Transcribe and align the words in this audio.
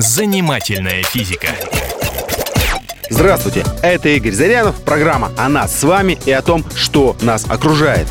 Занимательная 0.00 1.02
физика. 1.02 1.48
Здравствуйте, 3.10 3.66
это 3.82 4.08
Игорь 4.08 4.32
Зарянов, 4.32 4.80
программа 4.80 5.30
о 5.36 5.50
нас 5.50 5.78
с 5.78 5.82
вами 5.82 6.18
и 6.24 6.32
о 6.32 6.40
том, 6.40 6.64
что 6.74 7.18
нас 7.20 7.44
окружает. 7.46 8.06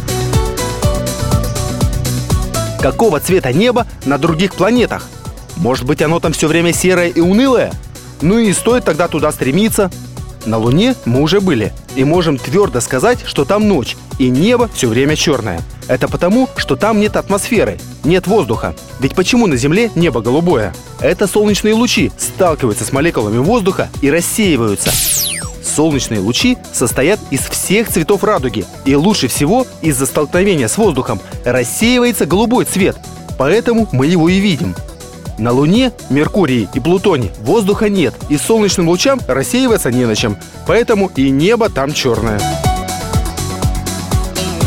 Какого 2.79 3.19
цвета 3.19 3.51
небо 3.51 3.87
на 4.05 4.19
других 4.19 4.53
планетах? 4.53 5.07
Может 5.57 5.87
быть, 5.87 6.03
оно 6.03 6.19
там 6.19 6.31
все 6.31 6.47
время 6.47 6.73
серое 6.73 7.07
и 7.07 7.21
унылое? 7.21 7.73
Ну 8.21 8.37
и 8.37 8.53
стоит 8.53 8.85
тогда 8.85 9.07
туда 9.07 9.31
стремиться. 9.31 9.89
На 10.45 10.59
Луне 10.59 10.93
мы 11.05 11.23
уже 11.23 11.41
были 11.41 11.73
и 11.95 12.03
можем 12.03 12.37
твердо 12.37 12.81
сказать, 12.81 13.17
что 13.25 13.45
там 13.45 13.67
ночь, 13.67 13.97
и 14.19 14.29
небо 14.29 14.69
все 14.75 14.89
время 14.89 15.15
черное. 15.15 15.59
Это 15.87 16.07
потому, 16.07 16.49
что 16.55 16.75
там 16.75 16.99
нет 16.99 17.15
атмосферы, 17.15 17.79
нет 18.03 18.27
воздуха. 18.27 18.75
Ведь 18.99 19.15
почему 19.15 19.47
на 19.47 19.55
Земле 19.55 19.89
небо 19.95 20.21
голубое? 20.21 20.71
Это 21.01 21.27
солнечные 21.27 21.73
лучи 21.73 22.11
сталкиваются 22.17 22.83
с 22.83 22.91
молекулами 22.91 23.37
воздуха 23.37 23.89
и 24.01 24.11
рассеиваются. 24.11 24.91
Солнечные 25.63 26.19
лучи 26.19 26.57
состоят 26.73 27.19
из 27.31 27.41
всех 27.41 27.87
цветов 27.87 28.23
радуги, 28.23 28.65
и 28.83 28.95
лучше 28.95 29.27
всего 29.27 29.65
из-за 29.81 30.05
столкновения 30.05 30.67
с 30.67 30.77
воздухом 30.77 31.21
рассеивается 31.45 32.25
голубой 32.25 32.65
цвет, 32.65 32.97
поэтому 33.37 33.87
мы 33.93 34.07
его 34.07 34.27
и 34.27 34.39
видим. 34.39 34.75
На 35.37 35.53
Луне, 35.53 35.93
Меркурии 36.09 36.67
и 36.73 36.79
Плутоне 36.81 37.31
воздуха 37.39 37.87
нет, 37.87 38.13
и 38.27 38.37
солнечным 38.37 38.89
лучам 38.89 39.21
рассеиваться 39.25 39.89
не 39.89 40.05
на 40.05 40.15
чем, 40.17 40.37
поэтому 40.67 41.09
и 41.15 41.29
небо 41.29 41.69
там 41.69 41.93
черное. 41.93 42.41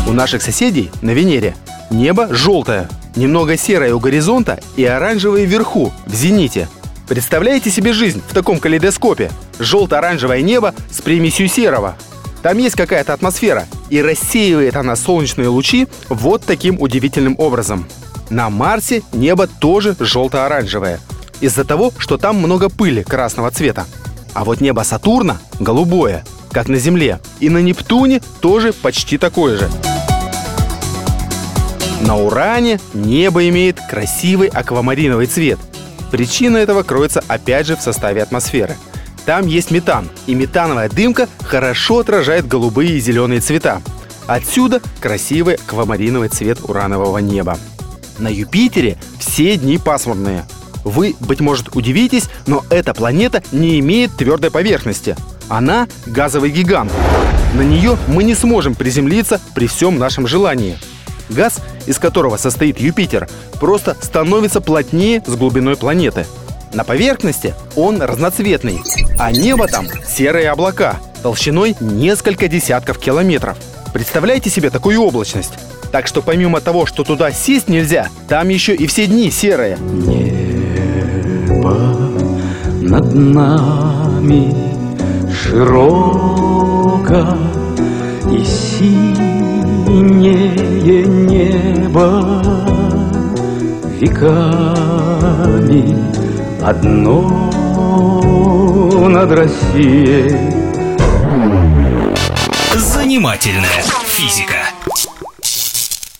У 0.07 0.13
наших 0.13 0.41
соседей 0.41 0.89
на 1.03 1.11
Венере 1.11 1.55
небо 1.91 2.27
желтое, 2.31 2.89
немного 3.15 3.57
серое 3.57 3.93
у 3.93 3.99
горизонта 3.99 4.59
и 4.75 4.85
оранжевое 4.85 5.45
вверху, 5.45 5.93
в 6.05 6.13
зените. 6.13 6.67
Представляете 7.07 7.69
себе 7.69 7.93
жизнь 7.93 8.21
в 8.27 8.33
таком 8.33 8.59
калейдоскопе? 8.59 9.31
Желто-оранжевое 9.59 10.41
небо 10.41 10.73
с 10.89 11.01
примесью 11.01 11.47
серого. 11.47 11.95
Там 12.41 12.57
есть 12.57 12.75
какая-то 12.75 13.13
атмосфера, 13.13 13.67
и 13.89 14.01
рассеивает 14.01 14.75
она 14.75 14.95
солнечные 14.95 15.47
лучи 15.47 15.87
вот 16.09 16.43
таким 16.43 16.81
удивительным 16.81 17.35
образом. 17.37 17.85
На 18.29 18.49
Марсе 18.49 19.01
небо 19.13 19.47
тоже 19.47 19.95
желто-оранжевое, 19.99 20.99
из-за 21.39 21.63
того, 21.63 21.93
что 21.97 22.17
там 22.17 22.37
много 22.37 22.69
пыли 22.69 23.03
красного 23.03 23.51
цвета. 23.51 23.85
А 24.33 24.43
вот 24.43 24.61
небо 24.61 24.81
Сатурна 24.81 25.39
голубое, 25.59 26.25
как 26.51 26.67
на 26.67 26.77
Земле, 26.77 27.19
и 27.39 27.49
на 27.49 27.59
Нептуне 27.59 28.21
тоже 28.41 28.73
почти 28.73 29.17
такое 29.17 29.57
же. 29.57 29.69
На 32.03 32.17
Уране 32.17 32.81
небо 32.93 33.47
имеет 33.47 33.79
красивый 33.89 34.49
аквамариновый 34.49 35.25
цвет. 35.25 35.57
Причина 36.11 36.57
этого 36.57 36.83
кроется 36.83 37.23
опять 37.29 37.65
же 37.65 37.77
в 37.77 37.81
составе 37.81 38.21
атмосферы. 38.21 38.75
Там 39.25 39.47
есть 39.47 39.71
метан, 39.71 40.09
и 40.27 40.35
метановая 40.35 40.89
дымка 40.89 41.29
хорошо 41.43 41.99
отражает 41.99 42.45
голубые 42.45 42.97
и 42.97 42.99
зеленые 42.99 43.39
цвета. 43.39 43.81
Отсюда 44.27 44.81
красивый 44.99 45.55
аквамариновый 45.55 46.27
цвет 46.27 46.59
уранового 46.63 47.19
неба. 47.19 47.57
На 48.19 48.27
Юпитере 48.27 48.97
все 49.17 49.55
дни 49.55 49.77
пасмурные. 49.77 50.43
Вы, 50.83 51.15
быть 51.21 51.39
может, 51.39 51.73
удивитесь, 51.73 52.27
но 52.47 52.65
эта 52.69 52.93
планета 52.93 53.41
не 53.53 53.79
имеет 53.79 54.11
твердой 54.17 54.51
поверхности. 54.51 55.15
Она 55.47 55.87
газовый 56.05 56.51
гигант. 56.51 56.91
На 57.53 57.61
нее 57.61 57.97
мы 58.07 58.25
не 58.25 58.35
сможем 58.35 58.75
приземлиться 58.75 59.39
при 59.55 59.67
всем 59.67 59.97
нашем 59.97 60.27
желании. 60.27 60.77
Газ, 61.33 61.59
из 61.85 61.99
которого 61.99 62.37
состоит 62.37 62.79
Юпитер, 62.79 63.27
просто 63.59 63.97
становится 64.01 64.61
плотнее 64.61 65.21
с 65.25 65.35
глубиной 65.35 65.75
планеты. 65.75 66.25
На 66.73 66.83
поверхности 66.83 67.53
он 67.75 68.01
разноцветный, 68.01 68.81
а 69.19 69.31
небо 69.31 69.67
там 69.67 69.87
серые 70.07 70.49
облака, 70.49 70.97
толщиной 71.21 71.75
несколько 71.79 72.47
десятков 72.47 72.97
километров. 72.97 73.57
Представляете 73.93 74.49
себе 74.49 74.71
такую 74.71 74.99
облачность? 75.01 75.53
Так 75.91 76.07
что 76.07 76.23
помимо 76.23 76.59
того, 76.61 76.87
что 76.87 77.03
туда 77.03 77.31
сесть 77.31 77.69
нельзя, 77.69 78.07
там 78.27 78.49
еще 78.49 78.73
и 78.73 78.87
все 78.87 79.05
дни 79.05 79.29
серые. 79.29 79.77
Небо 79.77 80.33
над 82.81 83.13
нами 83.13 84.51
широко 85.31 86.99
небо 91.93 92.41
веками 93.99 95.33
одно 96.61 97.51
над 99.09 99.31
Россией. 99.31 100.35
Занимательная 102.75 103.83
физика. 104.05 104.72